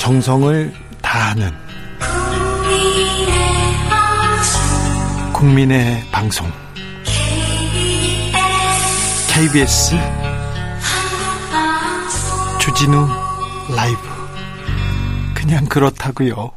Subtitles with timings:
[0.00, 1.50] 정성을 다하는
[5.34, 6.50] 국민의 방송
[9.28, 9.96] KBS
[12.58, 13.06] 주진우
[13.76, 13.98] 라이브
[15.34, 16.52] 그냥 그렇다고요.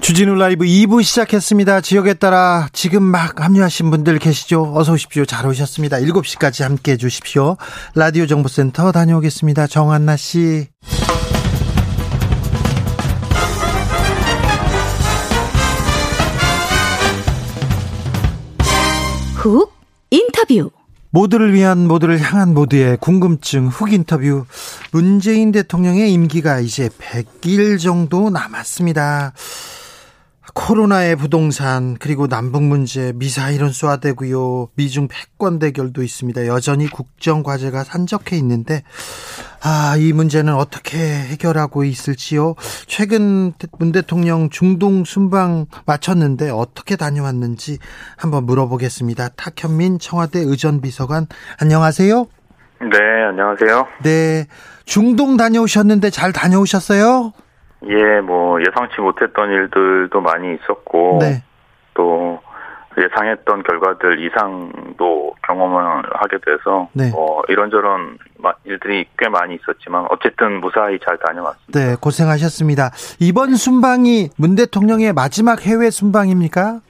[0.00, 1.80] 주진우 라이브 2부 시작했습니다.
[1.80, 4.72] 지역에 따라 지금 막 합류하신 분들 계시죠?
[4.74, 5.24] 어서 오십시오.
[5.24, 5.98] 잘 오셨습니다.
[5.98, 7.56] 7시까지 함께 해 주십시오.
[7.94, 9.68] 라디오 정보센터 다녀오겠습니다.
[9.68, 10.66] 정한나 씨.
[19.38, 19.72] 훅
[20.10, 20.72] 인터뷰
[21.10, 24.46] 모두를 위한 모두를 향한 모두의 궁금증 훅 인터뷰
[24.90, 29.32] 문재인 대통령의 임기가 이제 100일 정도 남았습니다.
[30.54, 34.68] 코로나의 부동산 그리고 남북 문제 미사일은 쏘아대고요.
[34.74, 36.46] 미중 패권 대결도 있습니다.
[36.46, 38.82] 여전히 국정 과제가 산적해 있는데
[39.62, 42.54] 아 이 문제는 어떻게 해결하고 있을지요?
[42.86, 47.78] 최근 문 대통령 중동 순방 마쳤는데 어떻게 다녀왔는지
[48.16, 49.30] 한번 물어보겠습니다.
[49.30, 51.26] 탁현민 청와대 의전비서관
[51.60, 52.26] 안녕하세요?
[52.80, 52.98] 네
[53.30, 53.86] 안녕하세요.
[54.04, 54.46] 네
[54.84, 57.32] 중동 다녀오셨는데 잘 다녀오셨어요?
[57.86, 61.42] 예, 뭐 예상치 못했던 일들도 많이 있었고 네.
[61.94, 62.40] 또
[62.98, 67.10] 예상했던 결과들 이상도 경험을 하게 돼서 네.
[67.10, 71.78] 뭐 이런저런 마- 일들이 꽤 많이 있었지만 어쨌든 무사히 잘 다녀왔습니다.
[71.78, 72.90] 네, 고생하셨습니다.
[73.20, 76.80] 이번 순방이 문 대통령의 마지막 해외 순방입니까?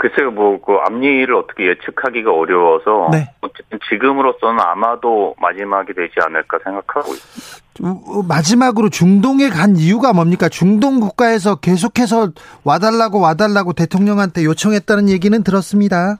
[0.00, 3.28] 글쎄요, 뭐 그 앞일을 어떻게 예측하기가 어려워서 네.
[3.42, 8.00] 어쨌든 지금으로서는 아마도 마지막이 되지 않을까 생각하고 있습니다.
[8.08, 10.48] 우- 마지막으로 중동에 간 이유가 뭡니까?
[10.48, 12.30] 중동 국가에서 계속해서
[12.64, 16.16] 와달라고 와달라고 대통령한테 요청했다는 얘기는 들었습니다.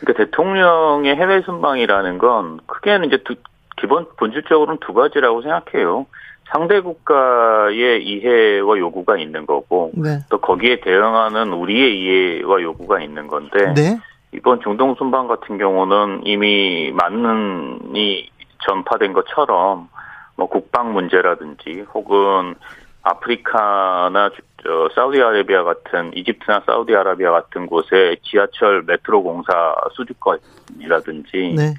[0.00, 3.36] 그러니까 대통령의 해외 순방이라는 건 크게는 이제 두,
[3.80, 6.06] 기본 본질적으로는 두 가지라고 생각해요.
[6.50, 10.18] 상대 국가의 이해와 요구가 있는 거고 네.
[10.30, 13.98] 또 거기에 대응하는 우리의 이해와 요구가 있는 건데 네.
[14.32, 18.30] 이번 중동 순방 같은 경우는 이미 많은이
[18.66, 19.88] 전파된 것처럼
[20.36, 22.54] 뭐 국방 문제라든지 혹은
[23.02, 31.74] 아프리카나 주- 저 사우디아라비아 같은 이집트나 사우디아라비아 같은 곳에 지하철 메트로 공사 수주권이라든지 네.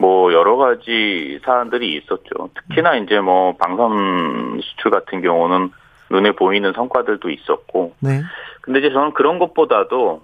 [0.00, 2.48] 뭐 여러 가지 사안들이 있었죠.
[2.54, 5.70] 특히나 이제 뭐 방산 수출 같은 경우는
[6.10, 8.22] 눈에 보이는 성과들도 있었고 네.
[8.62, 10.22] 근데 이제 저는 그런 것보다도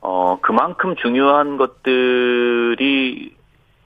[0.00, 3.36] 어 그만큼 중요한 것들이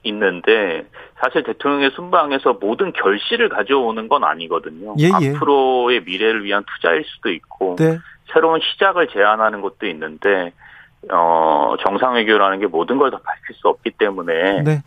[0.03, 0.85] 있는데
[1.19, 4.95] 사실 대통령의 순방에서 모든 결실을 가져오는 건 아니거든요.
[4.99, 5.29] 예, 예.
[5.33, 7.97] 앞으로의 미래를 위한 투자일 수도 있고 네.
[8.31, 10.53] 새로운 시작을 제안하는 것도 있는데
[11.11, 14.81] 어 정상외교라는 게 모든 걸 다 밝힐 수 없기 때문에 네.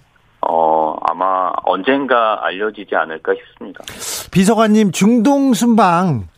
[0.48, 3.84] 어 아마 언젠가 알려지지 않을까 싶습니다.
[4.30, 6.28] 비서관님 중동 순방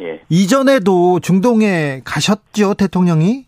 [0.00, 0.20] 예.
[0.28, 3.46] 이전에도 중동에 가셨죠, 대통령이?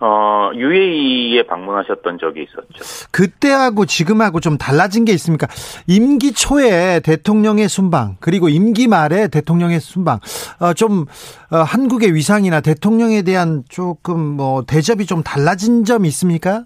[0.00, 3.08] 어 UAE에 방문하셨던 적이 있었죠.
[3.10, 5.48] 그때하고 지금하고 좀 달라진 게 있습니까?
[5.88, 10.20] 임기 초에 대통령의 순방 그리고 임기 말에 대통령의 순방
[10.60, 11.06] 어, 좀
[11.50, 16.64] 어, 한국의 위상이나 대통령에 대한 조금 뭐 대접이 좀 달라진 점이 있습니까?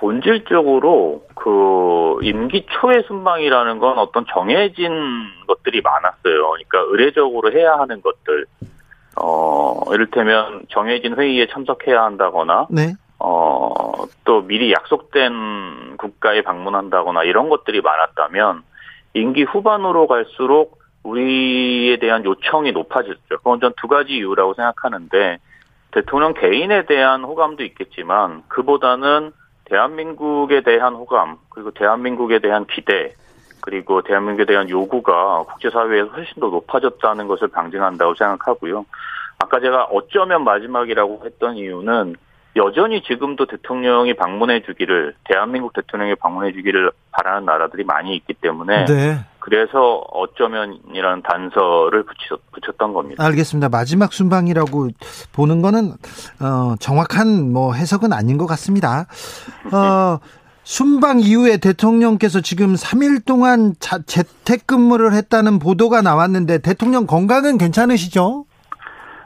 [0.00, 4.90] 본질적으로 그 임기 초의 순방이라는 건 어떤 정해진
[5.46, 6.50] 것들이 많았어요.
[6.50, 8.46] 그러니까 의례적으로 해야 하는 것들.
[9.20, 13.92] 어, 이를테면 정해진 회의에 참석해야 한다거나 네, 어,
[14.24, 18.62] 또 미리 약속된 국가에 방문한다거나 이런 것들이 많았다면
[19.12, 23.20] 임기 후반으로 갈수록 우리에 대한 요청이 높아졌죠.
[23.28, 25.38] 그건 전 두 가지 이유라고 생각하는데
[25.90, 29.32] 대통령 개인에 대한 호감도 있겠지만 그보다는
[29.70, 33.14] 대한민국에 대한 호감 그리고 대한민국에 대한 기대
[33.60, 38.84] 그리고 대한민국에 대한 요구가 국제사회에서 훨씬 더 높아졌다는 것을 방증한다고 생각하고요.
[39.38, 42.16] 아까 제가 어쩌면 마지막이라고 했던 이유는
[42.56, 49.18] 여전히 지금도 대통령이 방문해 주기를 대한민국 대통령이 방문해 주기를 바라는 나라들이 많이 있기 때문에 네,
[49.38, 53.24] 그래서 어쩌면이라는 단서를 붙였, 붙였 던 겁니다.
[53.24, 53.68] 알겠습니다.
[53.68, 54.88] 마지막 순방이라고
[55.32, 55.92] 보는 거는
[56.40, 59.06] 어, 정확한 뭐 해석은 아닌 것 같습니다.
[59.72, 60.18] 어,
[60.64, 68.44] 순방 이후에 대통령께서 지금 3일 동안 자, 재택근무를 했다는 보도가 나왔는데 대통령 건강은 괜찮으시죠?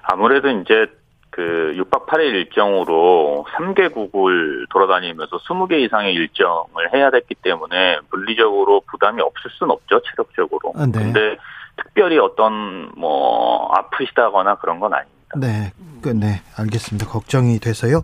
[0.03, 0.87] 아무래도 이제
[1.35, 9.51] 그 6박 8일 일정으로 3개국을 돌아다니면서 20개 이상의 일정을 해야 됐기 때문에 물리적으로 부담이 없을
[9.59, 10.73] 순 없죠, 체력적으로.
[10.77, 10.93] 아, 네.
[10.93, 11.37] 근데
[11.77, 15.37] 특별히 어떤 뭐 아프시다거나 그런 건 아닙니다.
[15.37, 15.73] 네,
[16.03, 17.09] 그, 네, 알겠습니다.
[17.09, 18.01] 걱정이 돼서요.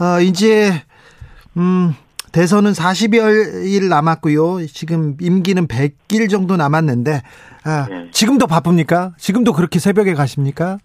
[0.00, 0.70] 어, 이제
[1.58, 1.94] 음,
[2.32, 4.66] 대선은 40여일 남았고요.
[4.68, 7.20] 지금 임기는 100일 정도 남았는데
[7.64, 8.08] 아, 네.
[8.10, 9.12] 지금도 바쁩니까?
[9.18, 10.78] 지금도 그렇게 새벽에 가십니까?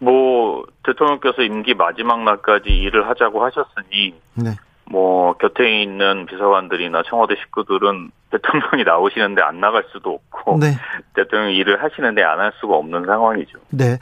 [0.00, 4.50] 뭐 대통령께서 임기 마지막 날까지 일을 하자고 하셨으니 네.
[4.86, 10.72] 뭐 곁에 있는 비서관들이나 청와대 식구들은 대통령이 나오시는데 안 나갈 수도 없고 네.
[11.14, 13.58] 대통령이 일을 하시는데 안 할 수가 없는 상황이죠.
[13.70, 13.92] 네.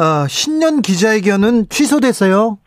[0.00, 2.58] 어, 신년 기자회견은 취소됐어요.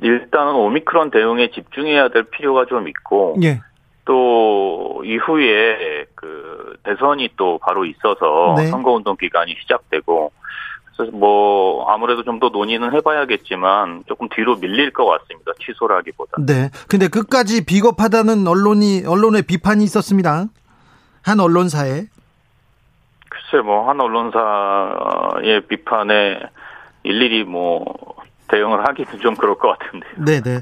[0.00, 3.60] 일단은 오미크론 대응에 집중해야 될 필요가 좀 있고 예.
[4.04, 8.66] 또 이후에 그 대선이 또 바로 있어서 네.
[8.66, 10.30] 선거운동 기간이 시작되고
[10.96, 15.52] 그래서 뭐 아무래도 좀 더 논의는 해봐야겠지만 조금 뒤로 밀릴 것 같습니다.
[15.64, 16.32] 취소라기보다.
[16.46, 16.70] 네.
[16.88, 20.46] 근데 끝까지 비겁하다는 언론이 언론의 비판이 있었습니다.
[21.22, 22.06] 한 언론사에.
[23.28, 26.40] 글쎄 뭐 한 언론사의 비판에
[27.02, 27.84] 일일이 뭐
[28.48, 30.06] 대응을 하기는 좀 그럴 것 같은데.
[30.18, 30.60] 네 네.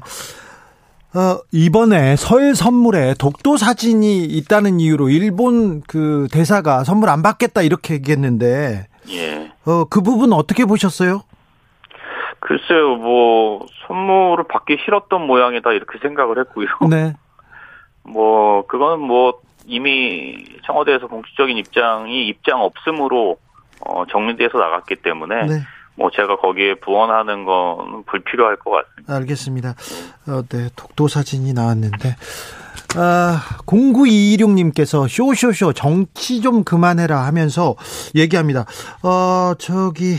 [1.15, 7.93] 어, 이번에 설 선물에 독도 사진이 있다는 이유로 일본 그 대사가 선물 안 받겠다 이렇게
[7.95, 9.42] 얘기했는데 예.
[9.65, 11.23] 어, 그 부분 어떻게 보셨어요?
[12.39, 16.67] 글쎄요, 뭐, 선물을 받기 싫었던 모양이다, 이렇게 생각을 했고요.
[16.89, 17.13] 네.
[18.03, 23.37] 뭐, 그건 뭐, 이미 청와대에서 공식적인 입장이 입장 없음으로,
[23.85, 25.61] 어, 정리돼서 나갔기 때문에, 네.
[25.95, 29.15] 뭐, 제가 거기에 부원하는 건 불필요할 것 같습니다.
[29.15, 29.69] 알겠습니다.
[30.27, 32.15] 어, 네, 독도 사진이 나왔는데,
[32.95, 37.75] 아, 0926님께서 쇼쇼쇼 정치 좀 그만해라 하면서
[38.15, 38.65] 얘기합니다.
[39.01, 40.17] 어, 저기,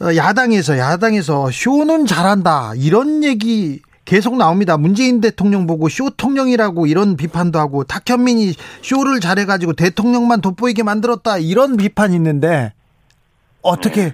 [0.00, 2.72] 어, 야당에서, 야당에서 쇼는 잘한다.
[2.76, 4.78] 이런 얘기 계속 나옵니다.
[4.78, 11.38] 문재인 대통령 보고 쇼통령이라고 이런 비판도 하고 탁현민이 쇼를 잘해가지고 대통령만 돋보이게 만들었다.
[11.38, 12.72] 이런 비판이 있는데
[13.62, 14.12] 어떻게 네.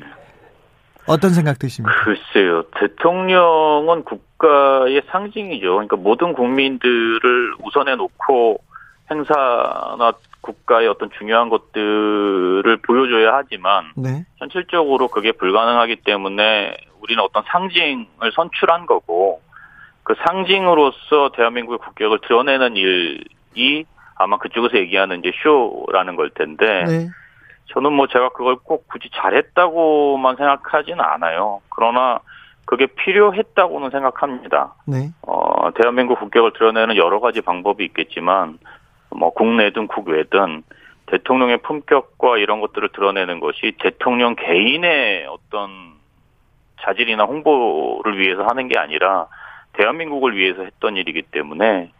[1.06, 1.94] 어떤 생각 드십니까?
[2.04, 2.62] 글쎄요.
[2.78, 5.72] 대통령은 국가의 상징이죠.
[5.72, 8.60] 그러니까 모든 국민들을 우선해 놓고
[9.10, 14.24] 행사나 국가의 어떤 중요한 것들을 보여줘야 하지만 네.
[14.38, 19.40] 현실적으로 그게 불가능하기 때문에 우리는 어떤 상징을 선출한 거고
[20.02, 23.84] 그 상징으로서 대한민국의 국격을 드러내는 일이
[24.16, 27.08] 아마 그쪽에서 얘기하는 이제 쇼라는 걸 텐데 네.
[27.66, 31.60] 저는 뭐 제가 그걸 꼭 굳이 잘했다고만 생각하지는 않아요.
[31.70, 32.20] 그러나
[32.64, 34.74] 그게 필요했다고는 생각합니다.
[34.86, 35.10] 네.
[35.22, 38.58] 어, 대한민국 국격을 드러내는 여러 가지 방법이 있겠지만,
[39.10, 40.62] 뭐, 국내든 국외든
[41.06, 45.70] 대통령의 품격과 이런 것들을 드러내는 것이 대통령 개인의 어떤
[46.82, 49.26] 자질이나 홍보를 위해서 하는 게 아니라
[49.74, 51.90] 대한민국을 위해서 했던 일이기 때문에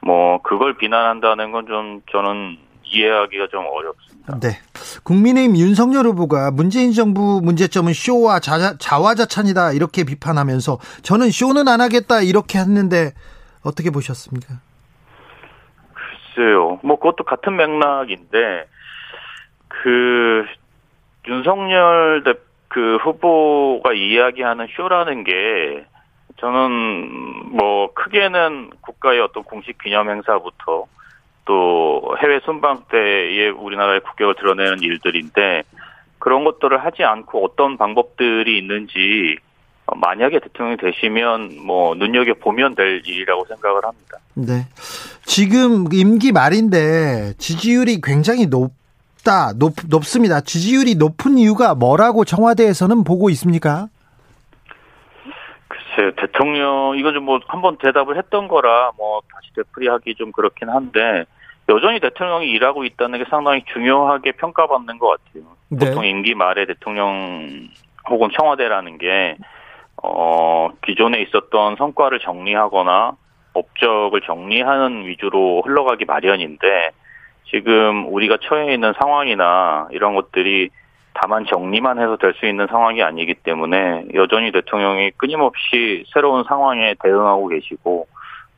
[0.00, 2.58] 뭐, 그걸 비난한다는 건 좀 저는
[2.92, 4.38] 이해하기가 좀 어렵습니다.
[4.40, 4.60] 네.
[5.04, 12.20] 국민의힘 윤석열 후보가 문재인 정부 문제점은 쇼와 자, 자화자찬이다 이렇게 비판하면서 저는 쇼는 안 하겠다
[12.20, 13.12] 이렇게 했는데
[13.64, 14.54] 어떻게 보셨습니까?
[16.34, 16.78] 글쎄요.
[16.82, 18.66] 뭐 그것도 같은 맥락인데
[19.68, 20.44] 그
[21.28, 22.34] 윤석열 대,
[22.68, 25.86] 그 후보가 이야기하는 쇼라는 게
[26.38, 30.86] 저는 뭐 크게는 국가의 어떤 공식 기념 행사부터
[31.44, 35.62] 또 해외 순방 때에 우리나라의 국격을 드러내는 일들인데
[36.18, 39.38] 그런 것들을 하지 않고 어떤 방법들이 있는지
[39.96, 44.18] 만약에 대통령이 되시면 뭐 눈여겨 보면 될 일이라고 생각을 합니다.
[44.34, 44.66] 네.
[45.24, 50.40] 지금 임기 말인데 지지율이 굉장히 높다, 높, 높습니다.
[50.40, 53.88] 지지율이 높은 이유가 뭐라고 청와대에서는 보고 있습니까?
[55.68, 61.24] 글쎄 대통령 이거 좀뭐 한번 대답을 했던 거라 뭐 다시 되풀이하기 좀 그렇긴 한데
[61.68, 65.44] 여전히 대통령이 일하고 있다는 게 상당히 중요하게 평가받는 것 같아요.
[65.68, 65.86] 네.
[65.86, 67.68] 보통 임기 말에 대통령
[68.10, 69.36] 혹은 청와대라는 게
[70.02, 73.12] 어, 기존에 있었던 성과를 정리하거나
[73.54, 76.90] 업적을 정리하는 위주로 흘러가기 마련인데
[77.50, 80.70] 지금 우리가 처해 있는 상황이나 이런 것들이
[81.14, 87.48] 다만 정리만 해서 될 수 있는 상황이 아니기 때문에 여전히 대통령이 끊임없이 새로운 상황에 대응하고
[87.48, 88.06] 계시고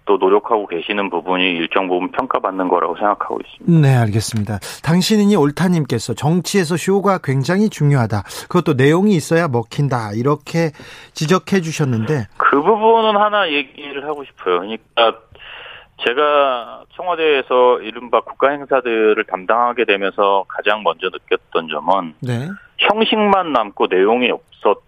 [0.06, 3.88] 또 노력하고 계시는 부분이 일정 부분 평가받는 거라고 생각하고 있습니다.
[3.88, 4.58] 네, 알겠습니다.
[4.82, 8.22] 당신이 옳다님께서 정치에서 쇼가 굉장히 중요하다.
[8.48, 10.12] 그것도 내용이 있어야 먹힌다.
[10.14, 10.70] 이렇게
[11.14, 14.60] 지적해 주셨는데 그 부분은 하나 얘기를 하고 싶어요.
[14.60, 15.18] 그러니까
[16.06, 22.48] 제가 청와대에서 이른바 국가 행사들을 담당하게 되면서 가장 먼저 느꼈던 점은 네.
[22.78, 24.82] 형식만 남고 내용이 없었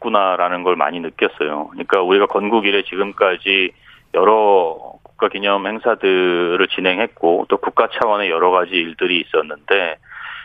[0.00, 1.68] 없구나라는 걸 많이 느꼈어요.
[1.68, 3.72] 그러니까 우리가 건국 이래 지금까지
[4.14, 9.96] 여러 국가 기념 행사들을 진행했고 또 국가 차원의 여러 가지 일들이 있었는데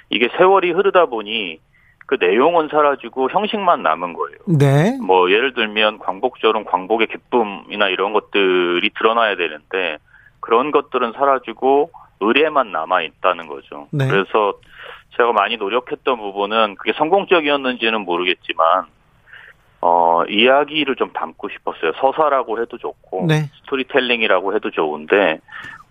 [0.10, 1.60] 이게 세월이 흐르다 보니
[2.08, 4.38] 그 내용은 사라지고 형식만 남은 거예요.
[4.48, 4.98] 네.
[5.02, 9.98] 뭐 예를 들면 광복절은 광복의 기쁨이나 이런 것들이 드러나야 되는데
[10.40, 13.88] 그런 것들은 사라지고 의례만 남아 있다는 거죠.
[13.92, 14.08] 네.
[14.08, 14.54] 그래서
[15.18, 18.86] 제가 많이 노력했던 부분은 그게 성공적이었는지는 모르겠지만
[19.88, 21.92] 어 이야기를 좀 담고 싶었어요.
[22.02, 23.52] 서사라고 해도 좋고 네.
[23.62, 25.40] 스토리텔링이라고 해도 좋은데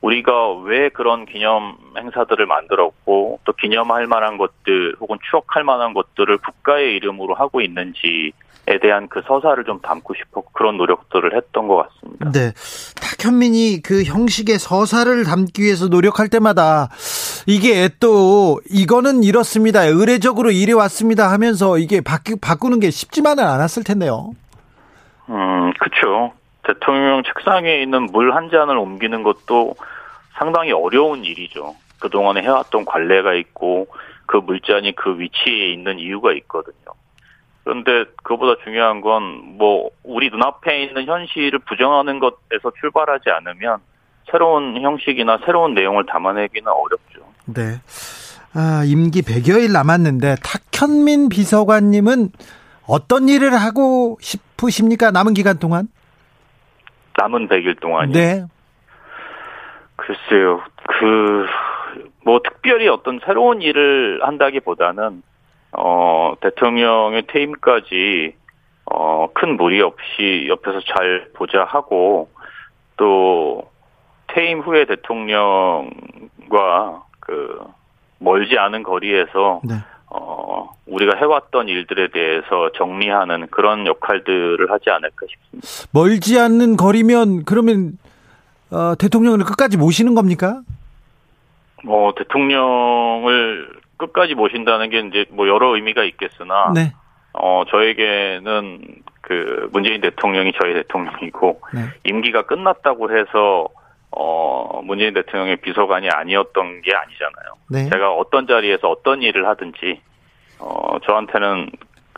[0.05, 6.95] 우리가 왜 그런 기념 행사들을 만들었고 또 기념할 만한 것들 혹은 추억할 만한 것들을 국가의
[6.97, 12.33] 이름으로 하고 있는지에 대한 그 서사를 좀 담고 싶어 그런 노력들을 했던 것 같습니다.
[12.33, 12.53] 네.
[13.01, 16.91] 탁현민이 그 형식의 서사를 담기 위해서 노력할 때마다
[17.47, 19.85] 이게 또 이거는 이렇습니다.
[19.85, 24.33] 의례적으로 이래 왔습니다 하면서 이게 바꾸, 바꾸는 게 쉽지만은 않았을 텐데요.
[25.31, 26.35] 음, 그렇죠.
[26.67, 29.75] 대통령 책상에 있는 물 한 잔을 옮기는 것도
[30.39, 31.75] 상당히 어려운 일이죠.
[32.01, 33.87] 그동안에 해왔던 관례가 있고
[34.27, 36.75] 그 물잔이 그 위치에 있는 이유가 있거든요.
[37.65, 39.23] 그런데 그보다 중요한 건
[39.57, 43.79] 뭐 우리 눈앞에 있는 현실을 부정하는 것에서 출발하지 않으면
[44.31, 47.21] 새로운 형식이나 새로운 내용을 담아내기는 어렵죠.
[47.47, 47.81] 네.
[48.55, 52.31] 아, 임기 100여일 남았는데 탁현민 비서관님은
[52.87, 55.11] 어떤 일을 하고 싶으십니까?
[55.11, 55.89] 남은 기간 동안?
[57.17, 58.13] 남은 100일 동안요.
[58.13, 58.45] 네.
[59.97, 60.63] 글쎄요.
[60.87, 61.47] 그,
[62.25, 65.23] 뭐, 특별히 어떤 새로운 일을 한다기 보다는,
[65.73, 68.35] 어, 대통령의 퇴임까지,
[68.87, 72.29] 어, 큰 무리 없이 옆에서 잘 보자 하고,
[72.97, 73.71] 또,
[74.29, 75.91] 퇴임 후에 대통령과
[77.21, 77.61] 그,
[78.19, 79.75] 멀지 않은 거리에서, 네.
[80.11, 80.44] 어,
[80.87, 85.89] 우리가 해왔던 일들에 대해서 정리하는 그런 역할들을 하지 않을까 싶습니다.
[85.93, 87.99] 멀지 않는 거리면 그러면
[88.71, 90.61] 어, 대통령을 끝까지 모시는 겁니까?
[91.85, 96.93] 뭐 대통령을 끝까지 모신다는 게 이제 뭐 여러 의미가 있겠으나 네.
[97.33, 101.81] 어 저에게는 그 문재인 대통령이 저희 대통령이고 네.
[102.05, 103.69] 임기가 끝났다고 해서
[104.11, 107.55] 어 문재인 대통령의 비서관이 아니었던 게 아니잖아요.
[107.71, 107.91] 네.
[107.91, 110.01] 제가 어떤 자리에서 어떤 일을 하든지
[110.65, 111.71] 어 저한테는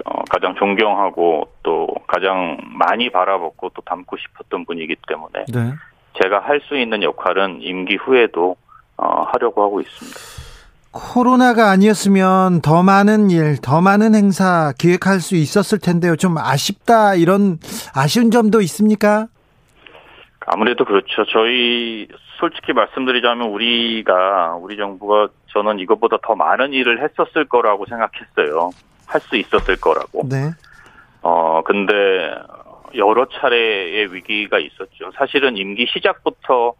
[0.04, 5.72] 어, 가장 존경하고 또 가장 많이 바라보고 또 닮고 싶었던 분이기 때문에 네.
[6.22, 8.56] 제가 할 수 있는 역할은 임기 후에도
[8.98, 10.18] 어, 하려고 하고 있습니다.
[10.92, 16.16] 코로나가 아니었으면 더 많은 일, 더 많은 행사 기획할 수 있었을 텐데요.
[16.16, 17.58] 좀 아쉽다 이런
[17.94, 19.26] 아쉬운 점도 있습니까?
[20.46, 21.24] 아무래도 그렇죠.
[21.30, 28.72] 저희 솔직히 말씀드리자면 우리가 우리 정부가 저는 이것보다 더 많은 일을 했었을 거라고 생각했어요.
[29.06, 30.28] 할 수 있었을 거라고.
[30.28, 30.50] 네.
[31.22, 32.34] 어 근데
[32.94, 35.12] 여러 차례의 위기가 있었죠.
[35.16, 36.74] 사실은 임기 시작부터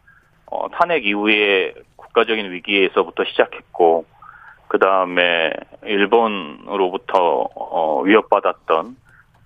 [0.46, 4.04] 어, 탄핵 이후에 국가적인 위기에서부터 시작했고
[4.68, 5.52] 그 다음에
[5.84, 8.96] 일본으로부터 어, 위협받았던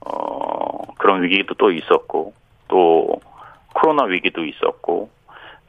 [0.07, 2.35] 어, 그런 위기도 또 있었고
[2.67, 3.21] 또
[3.75, 5.09] 코로나 위기도 있었고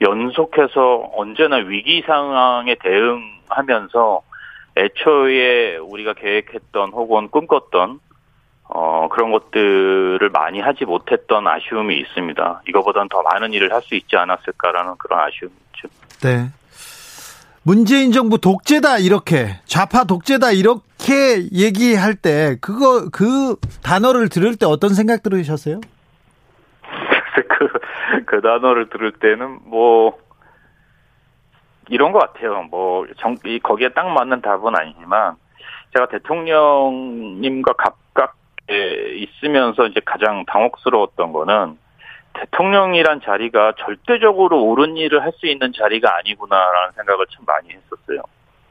[0.01, 4.21] 연속해서 언제나 위기 상황에 대응 하면서
[4.77, 7.99] 애초에 우리가 계획했던 혹은 꿈꿨던
[8.73, 12.61] 어, 그런 것들을 많이 하지 못했던 아쉬움이 있습니다.
[12.69, 15.87] 이거보다는 더 많은 일을 할 수 있지 않았을까라는 그런 아쉬움이 있죠.
[16.21, 16.49] 네.
[17.63, 24.93] 문재인 정부 독재다 이렇게 좌파 독재다 이렇게 얘기할 때 그거 그 단어를 들을 때 어떤
[24.95, 25.81] 생각 들으셨어요?
[27.35, 30.17] 그, 그 단어를 들을 때는 뭐,
[31.91, 32.63] 이런 것 같아요.
[32.71, 35.35] 뭐, 정, 이, 거기에 딱 맞는 답은 아니지만,
[35.93, 41.77] 제가 대통령님과 가깝게 있으면서 이제 가장 당혹스러웠던 거는,
[42.33, 48.21] 대통령이란 자리가 절대적으로 옳은 일을 할 수 있는 자리가 아니구나라는 생각을 참 많이 했었어요.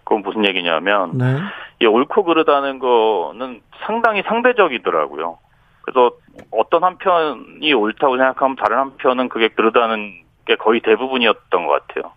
[0.04, 1.36] 그건 무슨 얘기냐면, 네.
[1.80, 5.38] 이 옳고 그르다는 거는 상당히 상대적이더라고요.
[5.82, 6.12] 그래서
[6.52, 10.14] 어떤 한편이 옳다고 생각하면 다른 한편은 그게 그르다는
[10.46, 12.12] 게 거의 대부분이었던 것 같아요.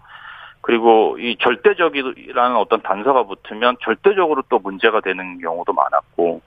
[0.64, 6.42] 그리고 이 절대적이라는 어떤 단서가 붙으면 절대적으로 또 문제가 되는 경우도 많았고,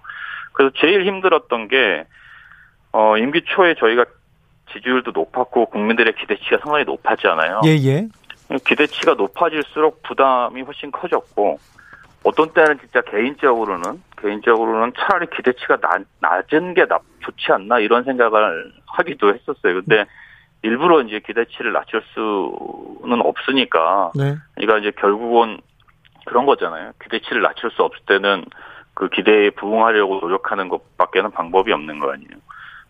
[0.53, 2.07] 그래서 제일 힘들었던 게,
[2.93, 4.07] 어, 임기 초에 저희가
[4.73, 7.61] 지지율도 높았고 국민들의 기대치가 상당히 높았잖아요.
[7.67, 8.09] 예, 예.
[8.65, 11.59] 기대치가 높아질수록 부담이 훨씬 커졌고
[12.25, 18.73] 어떤 때는 진짜 개인적으로는 개인적으로는 차라리 기대치가 낮, 낮은 게 나, 좋지 않나 이런 생각을
[18.87, 19.83] 하기도 했었어요.
[19.85, 20.07] 근데
[20.67, 24.37] 일부러 이제 기대치를 낮출 수는 없으니까 네.
[24.55, 25.59] 그러니까 이제 결국은
[26.27, 26.93] 그런 거잖아요.
[27.03, 28.45] 기대치를 낮출 수 없을 때는
[28.95, 32.31] 그 기대에 부응하려고 노력하는 것밖에는 방법이 없는 거 아니에요.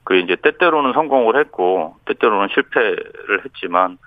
[0.05, 3.99] 그 이제 때때로는 성공을 했고 때때로는 실패를 했지만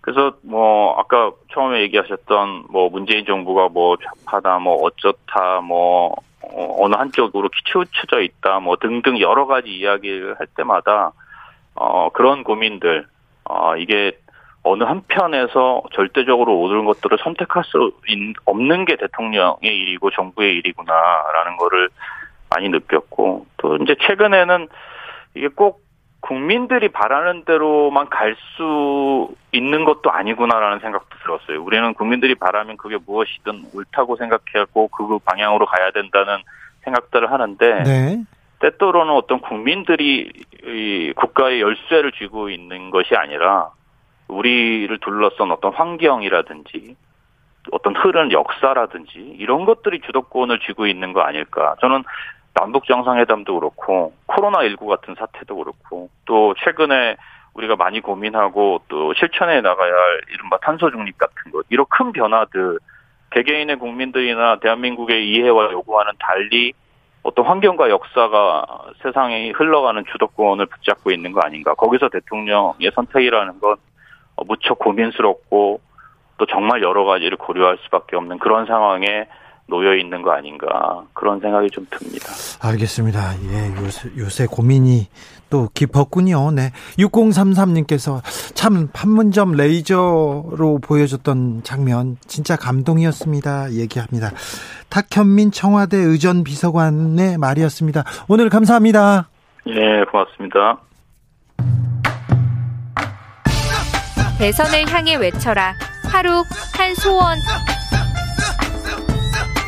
[0.00, 6.94] 그래서 뭐 아까 처음에 얘기하셨던 뭐 문재인 정부가 뭐 좌파다 뭐 어쩌다 뭐 어, 어느
[6.94, 11.12] 한쪽으로 치우쳐져 있다, 뭐 등등 여러 가지 이야기를 할 때마다
[11.80, 13.06] 어, 그런 고민들,
[13.44, 14.18] 어, 이게
[14.62, 17.92] 어느 한편에서 절대적으로 옳은 것들을 선택할 수
[18.44, 21.88] 없는 게 대통령의 일이고 정부의 일이구나라는 거를
[22.50, 24.68] 많이 느꼈고 또 이제 최근에는
[25.34, 25.82] 이게 꼭
[26.20, 31.62] 국민들이 바라는 대로만 갈 수 있는 것도 아니구나라는 생각도 들었어요.
[31.62, 36.38] 우리는 국민들이 바라면 그게 무엇이든 옳다고 생각하고 그 방향으로 가야 된다는
[36.82, 38.24] 생각들을 하는데 네.
[38.60, 40.32] 때때로는 어떤 국민들이
[40.64, 43.70] 이 국가의 열쇠를 쥐고 있는 것이 아니라
[44.28, 46.96] 우리를 둘러싼 어떤 환경이라든지
[47.70, 51.76] 어떤 흐르는 역사라든지 이런 것들이 주도권을 쥐고 있는 거 아닐까.
[51.80, 52.02] 저는
[52.54, 57.16] 남북 정상회담도 그렇고 코로나19 같은 사태도 그렇고 또 최근에
[57.54, 62.78] 우리가 많이 고민하고 또 실천해 나가야 할 이른바 탄소 중립 같은 것 이런 큰 변화들
[63.30, 66.72] 개개인의 국민들이나 대한민국의 이해와 요구와는 달리
[67.22, 68.64] 어떤 환경과 역사가
[69.02, 71.74] 세상에 흘러가는 주도권을 붙잡고 있는 거 아닌가.
[71.74, 73.76] 거기서 대통령의 선택이라는 건
[74.46, 75.80] 무척 고민스럽고
[76.38, 79.26] 또 정말 여러 가지를 고려할 수밖에 없는 그런 상황에
[79.66, 82.32] 놓여 있는 거 아닌가 그런 생각이 좀 듭니다.
[82.62, 83.20] 알겠습니다.
[83.50, 85.08] 예, 요새, 요새 고민이
[85.50, 86.50] 또 깊었군요.
[86.52, 86.72] 네.
[86.98, 88.22] 6033님께서
[88.54, 93.72] 참 판문점 레이저로 보여줬던 장면 진짜 감동이었습니다.
[93.72, 94.30] 얘기합니다.
[94.88, 98.04] 탁현민 청와대 의전 비서관의 말이었습니다.
[98.28, 99.28] 오늘 감사합니다.
[99.66, 100.80] 예, 고맙습니다.
[104.38, 105.74] 대선을 향해 외쳐라.
[106.10, 107.38] 하루 한 소원.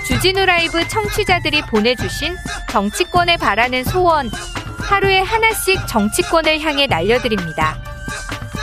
[0.07, 2.35] 주진우 라이브 청취자들이 보내주신
[2.71, 4.31] 정치권에 바라는 소원
[4.91, 7.81] 하루에 하나씩 정치권을 향해 날려드립니다.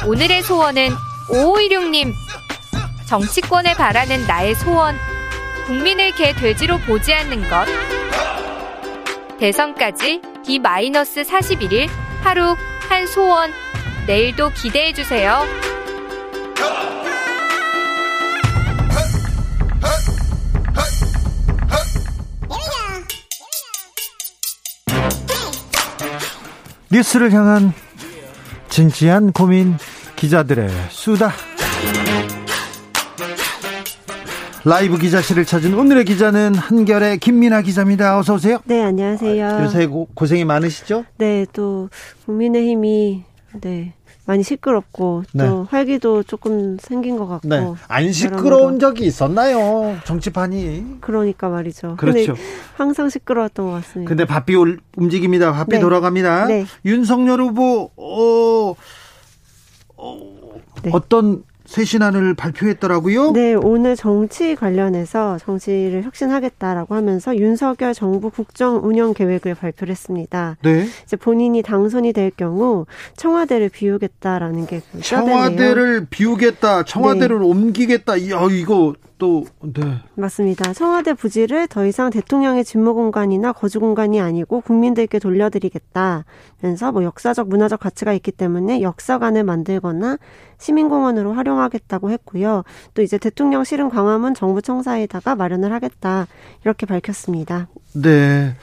[0.05, 0.89] 오늘의 소원은
[1.29, 2.11] 5516님
[3.07, 4.97] 정치권에 바라는 나의 소원
[5.67, 7.65] 국민을 개 돼지로 보지 않는 것
[9.39, 11.87] 대선까지 D-41일
[12.21, 12.57] 하루
[12.89, 13.53] 한 소원
[14.05, 15.76] 내일도 기대해주세요.
[26.91, 27.73] 뉴스를 향한
[28.69, 29.75] 진지한 고민
[30.15, 31.31] 기자들의 수다.
[34.63, 38.17] 라이브 기자실을 찾은 오늘의 기자는 한결의 김민아 기자입니다.
[38.19, 38.59] 어서 오세요.
[38.65, 39.59] 네, 안녕하세요.
[39.63, 41.05] 요새 고, 고생이 많으시죠?
[41.17, 41.89] 네, 또
[42.25, 43.23] 국민의힘이
[43.61, 43.93] 네
[44.27, 45.47] 많이 시끄럽고 또 네.
[45.69, 47.73] 활기도 조금 생긴 것 같고 네.
[47.87, 52.35] 안 시끄러운 적이 있었나요 정치판이 그러니까 말이죠 그렇죠
[52.75, 54.53] 항상 시끄러웠던 것 같습니다 근데 바삐
[54.97, 55.79] 움직입니다 바삐 네.
[55.79, 56.65] 돌아갑니다 네.
[56.83, 58.75] 윤석열 후보 어,
[59.95, 60.91] 어, 네.
[60.93, 63.33] 어떤 새 신안을 발표했더라고요.
[63.33, 70.55] 네, 오늘 정치 관련해서 정치를 혁신하겠다라고 하면서 윤석열 정부 국정 운영 계획을 발표를 했습니다.
[70.63, 70.87] 네.
[71.03, 72.85] 이제 본인이 당선이 될 경우
[73.17, 77.45] 청와대를 비우겠다라는 게 그 청와대를 비우겠다, 청와대를 네.
[77.45, 78.29] 옮기겠다.
[78.29, 79.81] 야, 이거 또 네.
[80.15, 80.73] 맞습니다.
[80.73, 87.79] 청와대 부지를 더 이상 대통령의 직무 공간이나 거주 공간이 아니고 국민들께 돌려드리겠다면서 뭐 역사적 문화적
[87.79, 90.17] 가치가 있기 때문에 역사관을 만들거나
[90.57, 92.63] 시민공원으로 활용하겠다고 했고요.
[92.93, 96.27] 또 이제 대통령 실은 광화문 정부 청사에다가 마련을 하겠다
[96.63, 97.67] 이렇게 밝혔습니다.
[97.93, 98.55] 네.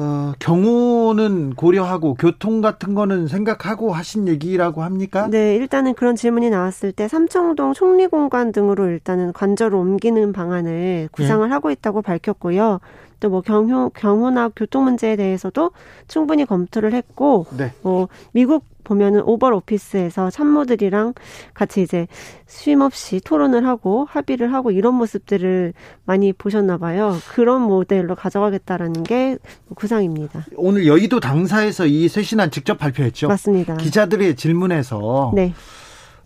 [0.00, 5.26] 어, 경호는 고려하고 교통 같은 거는 생각하고 하신 얘기라고 합니까?
[5.28, 11.52] 네, 일단은 그런 질문이 나왔을 때 삼청동 총리공간 등으로 일단은 관저를 옮기는 방안을 구상을 네.
[11.52, 12.78] 하고 있다고 밝혔고요.
[13.20, 15.72] 또 뭐 경호 경호나 교통 문제에 대해서도
[16.06, 17.72] 충분히 검토를 했고, 네.
[17.82, 21.12] 뭐 미국 보면은 오벌 오피스에서 참모들이랑
[21.52, 22.06] 같이 이제
[22.46, 25.74] 쉼 없이 토론을 하고 합의를 하고 이런 모습들을
[26.06, 27.14] 많이 보셨나 봐요.
[27.34, 29.36] 그런 모델로 가져가겠다라는 게
[29.74, 30.46] 구상입니다.
[30.56, 33.28] 오늘 여의도 당사에서 이 쇄신안 직접 발표했죠.
[33.28, 33.76] 맞습니다.
[33.76, 35.52] 기자들의 질문에서 네.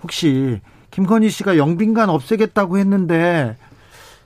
[0.05, 0.61] 혹시
[0.93, 3.57] 김건희 씨가 영빈관 없애겠다고 했는데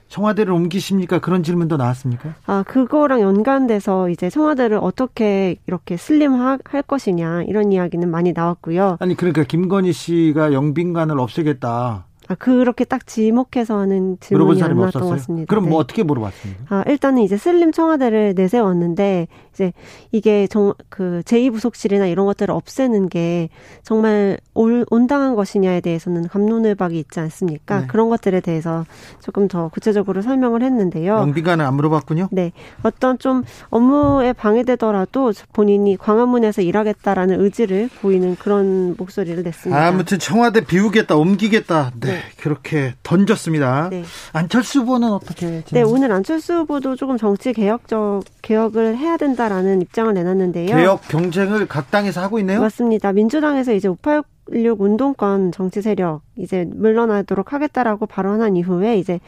[0.09, 1.19] 청와대를 옮기십니까?
[1.19, 2.33] 그런 질문도 나왔습니까?
[2.45, 8.97] 아, 그거랑 연관돼서 이제 청와대를 어떻게 이렇게 슬림할 것이냐 이런 이야기는 많이 나왔고요.
[8.99, 12.06] 아니 그러니까 김건희 씨가 영빈관을 없애겠다.
[12.27, 15.49] 아, 그렇게 딱 지목해서 하는 질문이 안 나왔던 것 같습니다.
[15.49, 15.83] 그럼 뭐 네.
[15.83, 16.63] 어떻게 물어봤습니까?
[16.75, 19.71] 아, 일단은 이제 슬림 청와대를 내세웠는데 이제
[20.11, 23.49] 이게 정, 그 제2 부속실이나 이런 것들을 없애는 게
[23.81, 27.81] 정말 올, 온당한 것이냐에 대해서는 감론을박이 있지 않습니까?
[27.81, 27.87] 네.
[27.87, 28.85] 그런 것들에 대해서
[29.21, 31.15] 조금 더 구체적으로 설명을 했는데요.
[31.15, 32.27] 영비관은 안 물어봤군요.
[32.31, 32.51] 네.
[32.83, 39.87] 어떤 좀 업무에 방해되더라도 본인이 광화문에서 일하겠다라는 의지를 보이는 그런 목소리를 냈습니다.
[39.87, 41.91] 아무튼 청와대 비우겠다, 옮기겠다.
[41.99, 42.16] 네.
[42.16, 43.89] 네, 그렇게 던졌습니다.
[43.89, 44.03] 네.
[44.33, 45.63] 안철수 후보는 어떻게?
[45.71, 50.75] 네, 오늘 안철수 후보도 조금 정치 개혁적 개혁을 해야 된다라는 입장을 내놨는데요.
[50.75, 52.61] 개혁 경쟁을 각 당에서 하고 있네요.
[52.61, 53.13] 맞습니다.
[53.13, 59.19] 민주당에서 이제 586 운동권 정치 세력 이제 물러나도록 하겠다라고 발언한 이후에 이제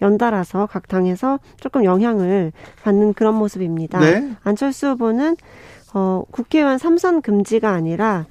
[0.00, 4.00] 연달아서 각 당에서 조금 영향을 받는 그런 모습입니다.
[4.00, 4.32] 네.
[4.44, 5.36] 안철수 후보는
[5.94, 8.26] 어, 국회의원 삼선 금지가 아니라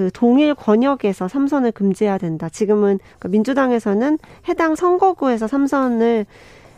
[0.00, 2.48] 그 동일 권역에서 삼선을 금지해야 된다.
[2.48, 6.24] 지금은 그러니까 민주당에서는 해당 선거구에서 삼선을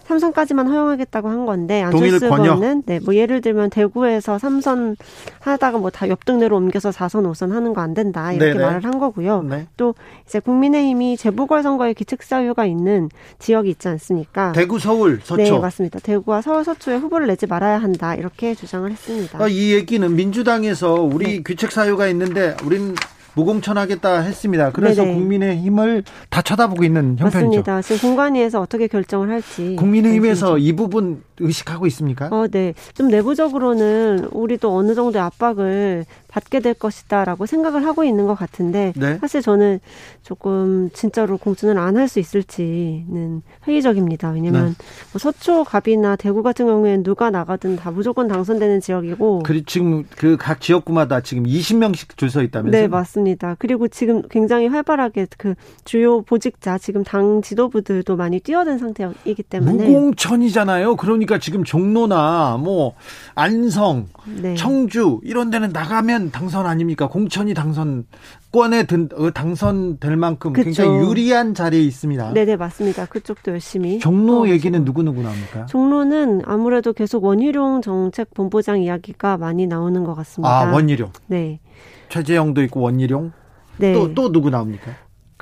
[0.04, 4.96] 삼선까지만 허용하겠다고 한 건데 안철수 후보는 네, 뭐 예를 들면 대구에서 삼선
[5.38, 8.64] 하다가 뭐 다 옆등내로 옮겨서 사선 오선 하는 거 안 된다 이렇게 네네.
[8.64, 9.42] 말을 한 거고요.
[9.44, 9.68] 네.
[9.76, 9.94] 또
[10.26, 13.08] 이제 국민의힘이 재보궐 선거에 기책 사유가 있는
[13.38, 14.50] 지역이 있지 않습니까?
[14.52, 15.40] 대구, 서울, 서초.
[15.40, 16.00] 네, 맞습니다.
[16.00, 19.38] 대구와 서울, 서초에 후보를 내지 말아야 한다 이렇게 주장을 했습니다.
[19.40, 21.42] 아, 이 얘기는 민주당에서 우리 네.
[21.46, 22.94] 귀책 사유가 있는데 우리는
[23.34, 24.70] 무공천하겠다 했습니다.
[24.72, 25.14] 그래서 네네.
[25.14, 27.46] 국민의힘을 다 쳐다보고 있는 형편이죠.
[27.46, 27.82] 맞습니다.
[27.82, 29.76] 지금 공관위에서 어떻게 결정을 할지.
[29.76, 32.28] 국민의힘에서 이 부분 의식하고 있습니까?
[32.30, 32.74] 어, 네.
[32.94, 39.18] 좀 내부적으로는 우리도 어느 정도의 압박을 받게 될 것이다라고 생각을 하고 있는 것 같은데 네?
[39.18, 39.80] 사실 저는
[40.22, 44.30] 조금 진짜로 공천을 안 할 수 있을지는 회의적입니다.
[44.30, 44.74] 왜냐하면 네.
[45.12, 50.36] 뭐 서초 갑이나 대구 같은 경우에는 누가 나가든 다 무조건 당선되는 지역이고 그리고 지금 그
[50.38, 52.80] 각 지역구마다 지금 20명씩 줄 서 있다면서요?
[52.82, 53.56] 네, 맞습니다.
[53.58, 60.96] 그리고 지금 굉장히 활발하게 그 주요 보직자 지금 당 지도부들도 많이 뛰어든 상태이기 때문에 무공천이잖아요.
[60.96, 62.94] 그러니까 지금 종로나 뭐
[63.34, 64.06] 안성,
[64.40, 64.54] 네.
[64.54, 67.08] 청주 이런 데는 나가면 당선 아닙니까?
[67.08, 70.64] 공천이 당선권에 든, 어, 당선될 만큼 그쵸.
[70.64, 72.32] 굉장히 유리한 자리에 있습니다.
[72.32, 73.06] 네네 맞습니다.
[73.06, 73.98] 그쪽도 열심히.
[73.98, 75.66] 종로 얘기는 누구 누구 나옵니까?
[75.66, 80.48] 종로는 아무래도 계속 원희룡 정책본부장 이야기가 많이 나오는 것 같습니다.
[80.60, 81.10] 아 원희룡.
[81.26, 81.60] 네.
[82.08, 83.32] 최재형도 있고 원희룡.
[83.78, 83.92] 네.
[83.94, 84.92] 또, 또 누구 나옵니까?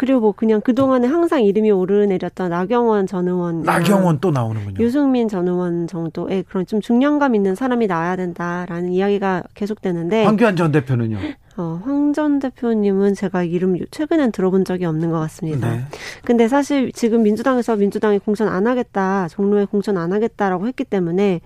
[0.01, 3.65] 그리고 뭐 그냥 그동안에 항상 이름이 오르내렸던 나경원 전 의원.
[3.65, 4.83] 나경원 또 나오는군요.
[4.83, 10.25] 유승민 전 의원 정도의 그런 좀 중량감 있는 사람이 나와야 된다라는 이야기가 계속되는데.
[10.25, 11.19] 황교안 전 대표는요?
[11.59, 15.71] 어, 황 전 대표님은 제가 이름 최근엔 들어본 적이 없는 것 같습니다.
[15.71, 15.85] 네.
[16.25, 21.41] 근데 사실 지금 민주당에서 민주당이 공천 안 하겠다, 종로에 공천 안 하겠다라고 했기 때문에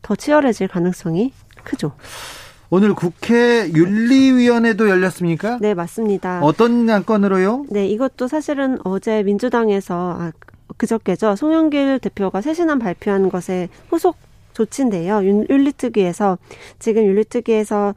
[0.00, 1.32] 더 치열해질 가능성이
[1.64, 1.92] 크죠.
[2.72, 5.58] 오늘 국회 윤리위원회도 열렸습니까?
[5.60, 6.40] 네, 맞습니다.
[6.42, 7.66] 어떤 안건으로요?
[7.68, 10.32] 네, 이것도 사실은 어제 민주당에서 아,
[10.76, 11.34] 그저께죠.
[11.34, 14.16] 송영길 대표가 새신안 발표한 것에 후속
[14.52, 15.24] 조치인데요.
[15.24, 16.38] 윤리특위에서
[16.78, 17.94] 지금 윤리특위에서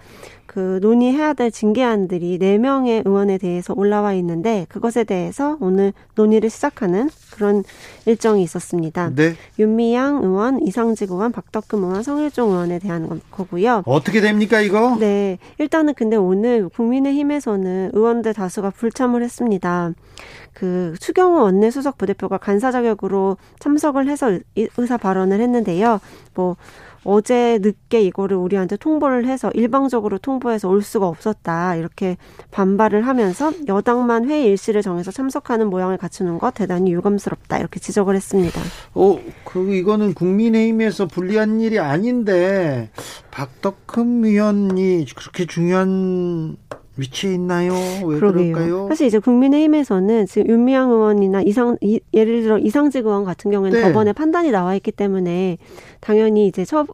[0.53, 7.63] 그 논의해야 될 징계안들이 4명의 의원에 대해서 올라와 있는데 그것에 대해서 오늘 논의를 시작하는 그런
[8.05, 9.09] 일정이 있었습니다.
[9.15, 9.33] 네.
[9.57, 13.81] 윤미향 의원, 이상직 의원, 박덕금 의원, 성일종 의원에 대한 거고요.
[13.87, 14.95] 어떻게 됩니까 이거?
[14.99, 15.39] 네.
[15.57, 19.93] 일단은 근데 오늘 국민의힘에서는 의원들 다수가 불참을 했습니다.
[20.53, 24.37] 그 추경호 원내 수석 부대표가 간사 자격으로 참석을 해서
[24.77, 25.99] 의사 발언을 했는데요.
[26.35, 26.57] 뭐
[27.03, 31.75] 어제 늦게 이거를 우리한테 통보를 해서 일방적으로 통보해서 올 수가 없었다.
[31.75, 32.17] 이렇게
[32.51, 37.59] 반발을 하면서 여당만 회의 일시를 정해서 참석하는 모양을 갖추는 것 대단히 유감스럽다.
[37.59, 38.61] 이렇게 지적을 했습니다.
[38.93, 42.89] 어, 그 이거는 국민의힘에서 불리한 일이 아닌데
[43.31, 46.57] 박덕흠 위원이 그렇게 중요한
[46.97, 47.73] 위치에 있나요?
[48.05, 48.53] 왜 그러게요.
[48.53, 48.87] 그럴까요?
[48.87, 53.87] 사실 이제 국민의힘에서는 지금 윤미향 의원이나 이상 이, 예를 들어 이상직 의원 같은 경우에는 네.
[53.87, 55.57] 법원의 판단이 나와 있기 때문에
[55.99, 56.85] 당연히 이제 처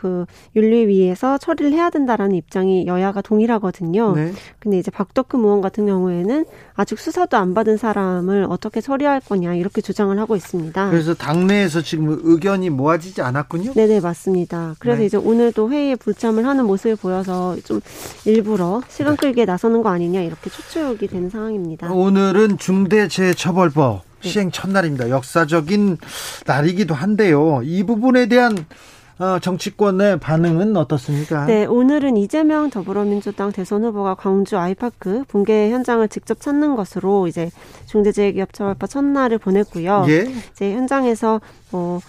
[0.00, 4.14] 그 윤리위에서 처리를 해야 된다라는 입장이 여야가 동일하거든요.
[4.14, 4.32] 네.
[4.60, 9.80] 근데 이제 박덕흠 의원 같은 경우에는 아직 수사도 안 받은 사람을 어떻게 처리할 거냐 이렇게
[9.80, 10.90] 주장을 하고 있습니다.
[10.90, 13.72] 그래서 당내에서 지금 의견이 모아지지 않았군요.
[13.72, 14.76] 네네 맞습니다.
[14.78, 15.06] 그래서 네.
[15.06, 17.80] 이제 오늘도 회의에 불참을 하는 모습을 보여서 좀
[18.24, 19.20] 일부러 시간 네.
[19.20, 21.92] 끌게 나서는 거 아니냐 이렇게 추측이 되는 상황입니다.
[21.92, 24.28] 오늘은 중대재해처벌법 네.
[24.28, 25.10] 시행 첫날입니다.
[25.10, 25.98] 역사적인
[26.46, 27.62] 날이기도 한데요.
[27.64, 28.64] 이 부분에 대한 어,
[29.40, 31.46] 정치권의 반응은 어떻습니까?
[31.46, 37.50] 네, 오늘은 이재명 더불어민주당 대선 후보가 광주 아이파크 붕괴 현장을 직접 찾는 것으로 이제
[37.86, 40.06] 중대재해기업처벌법 첫날을 보냈고요.
[40.08, 40.32] 예?
[40.52, 42.00] 이제 현장에서 뭐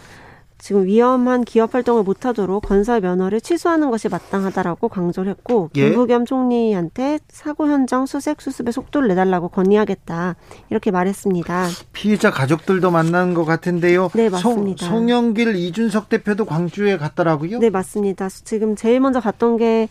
[0.59, 5.85] 지금 위험한 기업 활동을 못하도록 건설 면허를 취소하는 것이 마땅하다라고 강조를 했고 예?
[5.89, 10.35] 김부겸 총리한테 사고 현장 수색 수습의 속도를 내달라고 건의하겠다
[10.69, 11.67] 이렇게 말했습니다.
[11.93, 14.09] 피해자 가족들도 만난 것 같은데요.
[14.13, 14.85] 네 맞습니다.
[14.85, 17.59] 송, 송영길 이준석 대표도 광주에 갔더라고요.
[17.59, 18.27] 네 맞습니다.
[18.29, 19.87] 지금 제일 먼저 갔던 게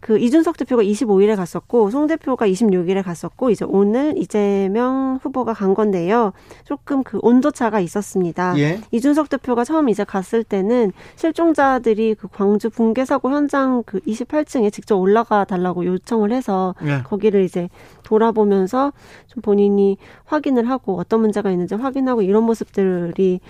[0.00, 6.32] 그그 이준석 대표가 25일에 갔었고 송 대표가 26일에 갔었고 이제 오늘 이재명 후보가 간 건데요.
[6.64, 8.58] 조금 그 온도 차가 있었습니다.
[8.58, 8.80] 예.
[8.90, 14.96] 이준석 대표가 처음 이제 갔을 때는 실종자들이 그 광주 붕괴 사고 현장 그 28층에 직접
[14.96, 17.02] 올라가 달라고 요청을 해서 예.
[17.04, 17.68] 거기를 이제
[18.02, 18.92] 돌아보면서
[19.26, 23.40] 좀 본인이 확인을 하고 어떤 문제가 있는지 확인하고 이런 모습들이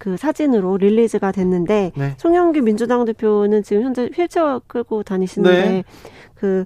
[0.00, 2.14] 그 사진으로 릴리즈가 됐는데 네.
[2.16, 5.84] 송영기 민주당 대표는 지금 현재 휠체어 끌고 다니시는데 네.
[6.40, 6.64] 그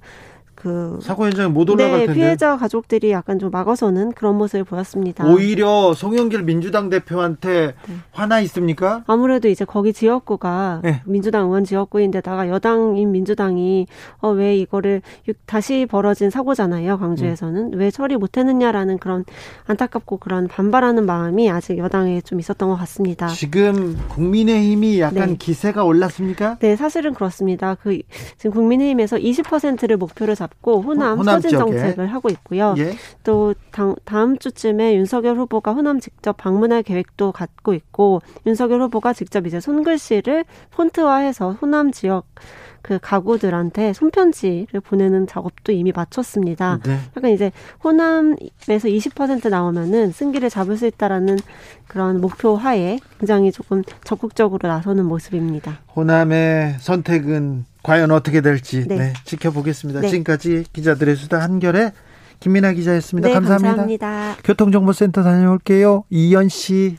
[0.65, 5.27] 그 사고 현장에 못 올라갈 네, 텐데 피해자 가족들이 약간 좀 막아서는 그런 모습을 보였습니다.
[5.29, 7.95] 오히려 송영길 민주당 대표한테 네.
[8.13, 9.05] 화나 있습니까?
[9.07, 11.03] 아무래도 이제 거기 지역구가 네.
[11.05, 13.87] 민주당 의원 지역구인데다가 여당인 민주당이
[14.23, 15.03] 어, 왜 이거를
[15.45, 16.99] 다시 벌어진 사고잖아요.
[16.99, 17.77] 광주에서는 네.
[17.77, 19.27] 왜 처리 못했느냐라는 그런
[19.67, 23.29] 안타깝고 그런 반발하는 마음이 아직 여당에 좀 있었던 것 같습니다.
[23.29, 25.37] 지금 국민의힘이 약간 네.
[25.37, 26.57] 기세가 올랐습니까?
[26.61, 27.75] 네, 사실은 그렇습니다.
[27.75, 27.99] 그
[28.39, 31.71] 지금 국민의힘에서 20%를 목표로 잡 잡고 호남, 호남 서진 지역에.
[31.79, 32.75] 정책을 하고 있고요.
[32.79, 32.95] 예.
[33.23, 39.47] 또 당, 다음 주쯤에 윤석열 후보가 호남 직접 방문할 계획도 갖고 있고 윤석열 후보가 직접
[39.47, 42.27] 이제 손글씨를 폰트화해서 호남 지역
[42.85, 46.81] 그 가구들한테 손편지를 보내는 작업도 이미 마쳤습니다.
[46.85, 46.99] 네.
[47.17, 47.51] 약간 이제
[47.83, 51.39] 호남에서 20% 나오면은 승기를 잡을 수 있다라는
[51.89, 55.79] 그런 목표 하에 굉장히 조금 적극적으로 나서는 모습입니다.
[55.97, 58.97] 호남의 선택은 과연 어떻게 될지 네.
[58.97, 60.03] 네, 지켜보겠습니다.
[60.03, 60.09] 네.
[60.11, 61.93] 지금까지 기자들의 수다 한결에
[62.41, 63.29] 김민아 기자였습니다.
[63.29, 63.69] 네, 감사합니다.
[63.69, 64.37] 감사합니다.
[64.45, 66.05] 교통정보센터 다녀올게요.
[66.11, 66.99] 이현 씨.